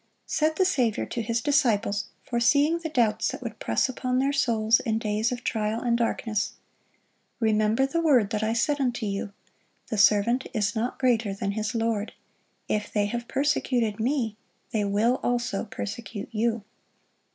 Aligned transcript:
Said 0.25 0.55
the 0.55 0.65
Saviour 0.65 1.05
to 1.05 1.21
His 1.21 1.41
disciples, 1.41 2.05
foreseeing 2.23 2.79
the 2.79 2.89
doubts 2.89 3.27
that 3.27 3.43
would 3.43 3.59
press 3.59 3.87
upon 3.87 4.17
their 4.17 4.33
souls 4.33 4.79
in 4.79 4.97
days 4.97 5.31
of 5.31 5.43
trial 5.43 5.79
and 5.79 5.95
darkness: 5.95 6.53
"Remember 7.39 7.85
the 7.85 8.01
word 8.01 8.31
that 8.31 8.41
I 8.41 8.53
said 8.53 8.81
unto 8.81 9.05
you, 9.05 9.31
The 9.91 9.99
servant 9.99 10.47
is 10.55 10.75
not 10.75 10.97
greater 10.97 11.35
than 11.35 11.51
his 11.51 11.75
lord. 11.75 12.13
If 12.67 12.91
they 12.91 13.05
have 13.05 13.27
persecuted 13.27 13.99
Me, 13.99 14.35
they 14.71 14.83
will 14.83 15.19
also 15.21 15.65
persecute 15.65 16.29
you." 16.31 16.63